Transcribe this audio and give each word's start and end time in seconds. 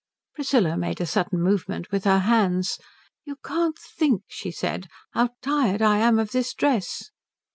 Priscilla 0.33 0.75
made 0.75 0.99
a 0.99 1.05
sudden 1.05 1.39
movement 1.39 1.91
with 1.91 2.05
her 2.05 2.17
hands. 2.21 2.79
"You 3.23 3.35
can't 3.45 3.77
think," 3.77 4.23
she 4.27 4.49
said, 4.49 4.87
"how 5.11 5.29
tired 5.43 5.83
I 5.83 5.99
am 5.99 6.17
of 6.17 6.31
this 6.31 6.55
dress." 6.55 7.11